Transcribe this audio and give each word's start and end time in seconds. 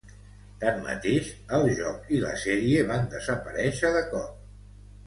Tanmateix, 0.63 1.29
el 1.59 1.69
joc 1.81 2.09
i 2.17 2.23
la 2.25 2.33
sèrie 2.47 2.89
van 2.91 3.07
desaparèixer 3.13 3.97
de 4.01 4.05
cop. 4.13 4.47